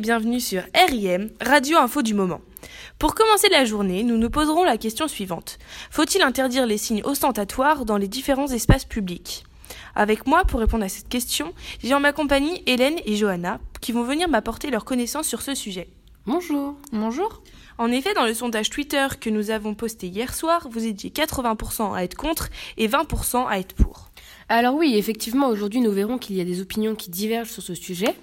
[0.00, 2.40] et bienvenue sur RIM, Radio Info du moment.
[2.98, 5.58] Pour commencer la journée, nous nous poserons la question suivante.
[5.90, 9.44] Faut-il interdire les signes ostentatoires dans les différents espaces publics?
[9.94, 11.52] Avec moi, pour répondre à cette question,
[11.82, 15.54] j'ai en ma compagnie Hélène et Johanna, qui vont venir m'apporter leurs connaissances sur ce
[15.54, 15.90] sujet.
[16.24, 16.76] Bonjour.
[16.92, 17.42] Bonjour.
[17.76, 21.94] En effet, dans le sondage Twitter que nous avons posté hier soir, vous étiez 80%
[21.94, 24.09] à être contre et 20% à être pour.
[24.52, 27.76] Alors oui, effectivement, aujourd'hui nous verrons qu'il y a des opinions qui divergent sur ce
[27.76, 28.16] sujet.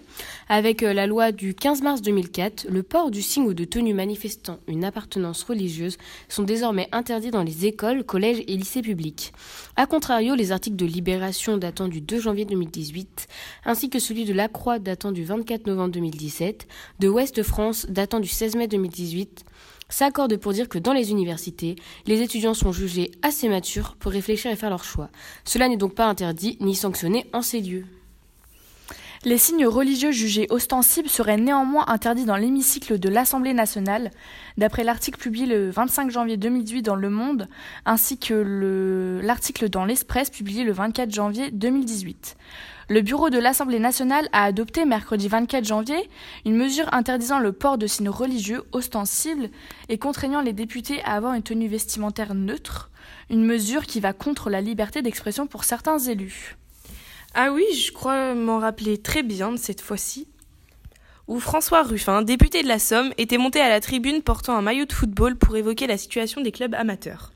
[0.49, 3.94] Avec euh, la loi du 15 mars 2004, le port du signe ou de tenue
[3.94, 9.32] manifestant une appartenance religieuse sont désormais interdits dans les écoles, collèges et lycées publics.
[9.77, 13.27] A contrario, les articles de Libération datant du 2 janvier 2018,
[13.63, 16.68] ainsi que celui de La Croix datant du 24 novembre 2017,
[16.99, 19.46] de Ouest France datant du 16 mai 2018,
[19.90, 24.52] s'accordent pour dire que dans les universités, les étudiants sont jugés assez matures pour réfléchir
[24.52, 25.10] et faire leur choix.
[25.46, 27.85] Cela n'est donc pas interdit ni sanctionné en ces lieux.
[29.28, 34.10] Les signes religieux jugés ostensibles seraient néanmoins interdits dans l'hémicycle de l'Assemblée nationale,
[34.56, 37.50] d'après l'article publié le 25 janvier 2018 dans Le Monde,
[37.86, 42.38] ainsi que l'article dans l'Express publié le 24 janvier 2018.
[42.88, 46.10] Le bureau de l'Assemblée nationale a adopté mercredi 24 janvier
[46.46, 49.50] une mesure interdisant le port de signes religieux ostensibles
[49.90, 52.92] et contraignant les députés à avoir une tenue vestimentaire neutre,
[53.30, 56.55] une mesure qui va contre la liberté d'expression pour certains élus.
[57.40, 60.27] Ah oui, je crois m'en rappeler très bien cette fois-ci,
[61.27, 64.85] où François Ruffin, député de la Somme, était monté à la tribune portant un maillot
[64.85, 67.31] de football pour évoquer la situation des clubs amateurs.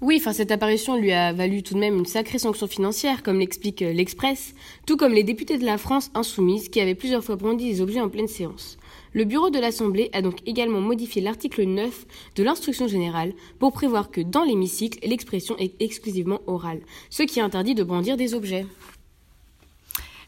[0.00, 3.38] Oui, enfin cette apparition lui a valu tout de même une sacrée sanction financière, comme
[3.38, 4.54] l'explique euh, l'Express,
[4.86, 8.00] tout comme les députés de la France insoumise qui avaient plusieurs fois brandi des objets
[8.00, 8.76] en pleine séance.
[9.12, 14.10] Le bureau de l'Assemblée a donc également modifié l'article 9 de l'instruction générale pour prévoir
[14.10, 16.80] que dans l'hémicycle, l'expression est exclusivement orale,
[17.10, 18.66] ce qui interdit de brandir des objets.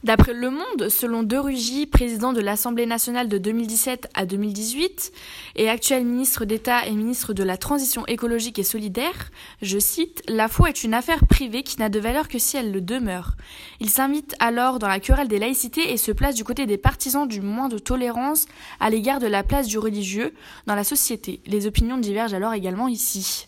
[0.05, 5.13] D'après Le Monde, selon De Rugy, président de l'Assemblée nationale de 2017 à 2018
[5.55, 9.31] et actuel ministre d'État et ministre de la Transition écologique et solidaire,
[9.63, 12.73] je cite, La foi est une affaire privée qui n'a de valeur que si elle
[12.73, 13.37] le demeure.
[13.79, 17.29] Il s'invite alors dans la querelle des laïcités et se place du côté des partisans
[17.29, 18.47] du moins de tolérance
[18.81, 20.35] à l'égard de la place du religieux
[20.67, 21.41] dans la société.
[21.47, 23.47] Les opinions divergent alors également ici.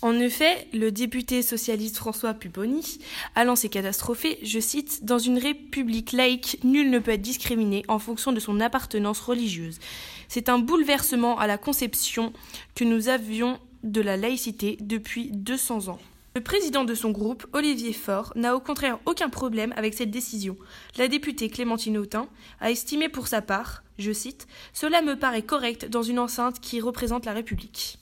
[0.00, 3.00] En effet, le député socialiste François Pupponi
[3.34, 7.98] a lancé catastrophé, je cite, Dans une république laïque, nul ne peut être discriminé en
[7.98, 9.80] fonction de son appartenance religieuse.
[10.28, 12.32] C'est un bouleversement à la conception
[12.76, 15.98] que nous avions de la laïcité depuis 200 ans.
[16.36, 20.56] Le président de son groupe, Olivier Faure, n'a au contraire aucun problème avec cette décision.
[20.96, 22.28] La députée Clémentine Autain
[22.60, 26.80] a estimé pour sa part, je cite, Cela me paraît correct dans une enceinte qui
[26.80, 27.98] représente la République.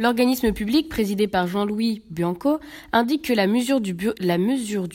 [0.00, 2.60] L'organisme public, présidé par Jean-Louis Bianco,
[2.92, 3.92] indique que la mesure, du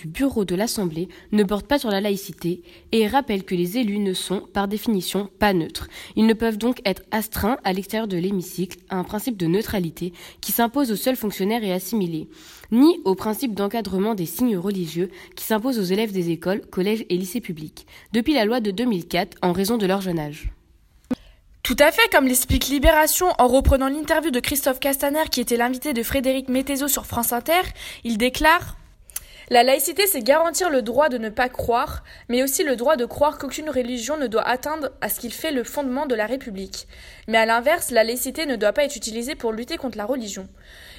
[0.07, 2.61] bureau de l'Assemblée ne porte pas sur la laïcité
[2.93, 5.89] et rappelle que les élus ne sont, par définition, pas neutres.
[6.15, 10.13] Ils ne peuvent donc être astreints à l'extérieur de l'hémicycle à un principe de neutralité
[10.39, 12.29] qui s'impose aux seuls fonctionnaires et assimilés,
[12.71, 17.17] ni au principe d'encadrement des signes religieux qui s'impose aux élèves des écoles, collèges et
[17.17, 20.53] lycées publics, depuis la loi de 2004 en raison de leur jeune âge.
[21.63, 25.93] Tout à fait, comme l'explique Libération en reprenant l'interview de Christophe Castaner qui était l'invité
[25.93, 27.61] de Frédéric Mettezo sur France Inter,
[28.03, 28.75] il déclare
[29.49, 33.05] la laïcité, c'est garantir le droit de ne pas croire, mais aussi le droit de
[33.05, 36.87] croire qu'aucune religion ne doit atteindre à ce qu'il fait le fondement de la République.
[37.27, 40.47] Mais à l'inverse, la laïcité ne doit pas être utilisée pour lutter contre la religion.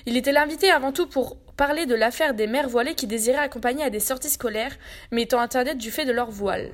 [0.07, 3.85] Il était l'invité avant tout pour parler de l'affaire des mères voilées qui désiraient accompagner
[3.85, 4.77] à des sorties scolaires,
[5.11, 6.71] mais étant interdites du fait de leur voile.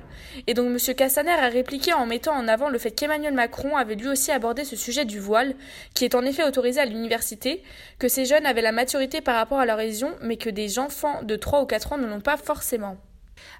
[0.47, 0.95] Et donc M.
[0.95, 4.63] Cassaner a répliqué en mettant en avant le fait qu'Emmanuel Macron avait lui aussi abordé
[4.63, 5.55] ce sujet du voile,
[5.93, 7.63] qui est en effet autorisé à l'université,
[7.99, 11.23] que ces jeunes avaient la maturité par rapport à leur religion, mais que des enfants
[11.23, 12.97] de 3 ou 4 ans ne l'ont pas forcément.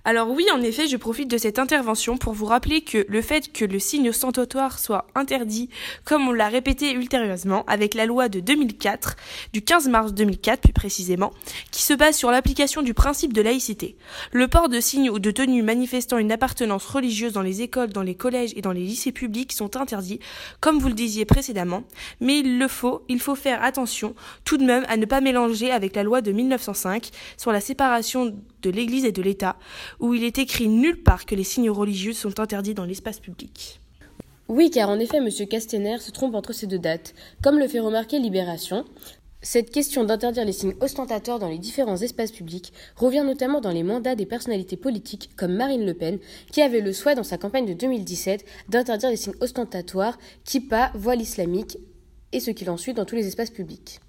[0.04, 3.52] Alors oui, en effet, je profite de cette intervention pour vous rappeler que le fait
[3.54, 5.70] que le signe ostentatoire soit interdit,
[6.06, 9.16] comme on l'a répété ultérieurement avec la loi de 2004,
[9.54, 11.32] du 15 mars 2004 plus précisément,
[11.70, 13.96] qui se base sur l'application du principe de laïcité.
[14.32, 18.02] Le port de signes ou de tenues manifestant une appartenance religieuse dans les écoles, dans
[18.02, 20.20] les collèges et dans les lycées publics sont interdits,
[20.62, 21.84] comme vous le disiez précédemment,
[22.20, 25.72] mais il le faut, il faut faire attention tout de même à ne pas mélanger
[25.72, 29.58] avec la loi de 1905 sur la séparation de l'Église et de l'État,
[30.00, 33.80] où il est écrit nulle part que les signes religieux sont interdits dans l'espace public.
[34.48, 35.30] Oui, car en effet, M.
[35.48, 37.14] Castaner se trompe entre ces deux dates.
[37.42, 38.84] Comme le fait remarquer Libération,
[39.42, 43.82] cette question d'interdire les signes ostentatoires dans les différents espaces publics revient notamment dans les
[43.82, 46.20] mandats des personnalités politiques comme Marine Le Pen,
[46.52, 51.22] qui avait le souhait dans sa campagne de 2017 d'interdire les signes ostentatoires, kippa, voile
[51.22, 51.78] islamique
[52.32, 54.00] et ce qu'il en suit dans tous les espaces publics.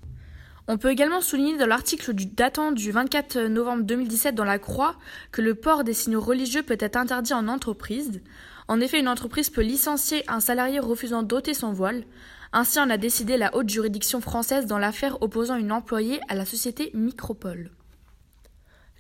[0.69, 4.94] On peut également souligner dans l'article datant du 24 novembre 2017 dans la Croix
[5.32, 8.20] que le port des signaux religieux peut être interdit en entreprise.
[8.69, 12.05] En effet, une entreprise peut licencier un salarié refusant d'ôter son voile.
[12.53, 16.44] Ainsi en a décidé la haute juridiction française dans l'affaire opposant une employée à la
[16.44, 17.73] société Micropole.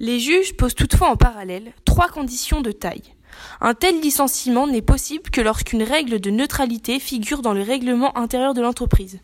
[0.00, 3.14] Les juges posent toutefois en parallèle trois conditions de taille.
[3.60, 8.52] Un tel licenciement n'est possible que lorsqu'une règle de neutralité figure dans le règlement intérieur
[8.52, 9.20] de l'entreprise.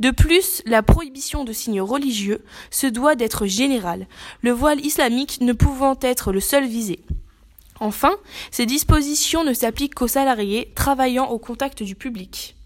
[0.00, 4.06] De plus, la prohibition de signes religieux se doit d'être générale,
[4.40, 7.00] le voile islamique ne pouvant être le seul visé.
[7.80, 8.16] Enfin,
[8.50, 12.56] ces dispositions ne s'appliquent qu'aux salariés travaillant au contact du public.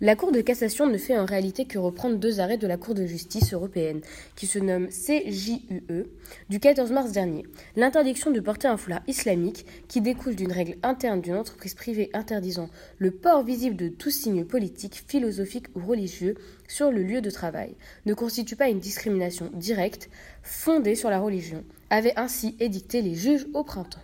[0.00, 2.94] La Cour de cassation ne fait en réalité que reprendre deux arrêts de la Cour
[2.94, 4.00] de justice européenne,
[4.34, 6.08] qui se nomme CJUE,
[6.48, 7.44] du 14 mars dernier.
[7.76, 12.70] L'interdiction de porter un foulard islamique, qui découle d'une règle interne d'une entreprise privée interdisant
[12.98, 16.34] le port visible de tout signe politique, philosophique ou religieux
[16.66, 20.10] sur le lieu de travail, ne constitue pas une discrimination directe
[20.42, 24.00] fondée sur la religion, avait ainsi édicté les juges au printemps.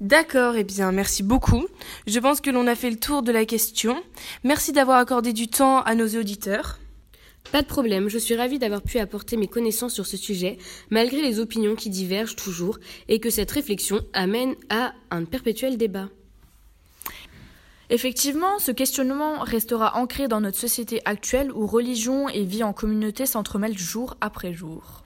[0.00, 1.66] D'accord, eh bien, merci beaucoup.
[2.06, 4.02] Je pense que l'on a fait le tour de la question.
[4.42, 6.78] Merci d'avoir accordé du temps à nos auditeurs.
[7.52, 10.58] Pas de problème, je suis ravie d'avoir pu apporter mes connaissances sur ce sujet,
[10.90, 16.08] malgré les opinions qui divergent toujours, et que cette réflexion amène à un perpétuel débat.
[17.90, 23.26] Effectivement, ce questionnement restera ancré dans notre société actuelle où religion et vie en communauté
[23.26, 25.04] s'entremêlent jour après jour.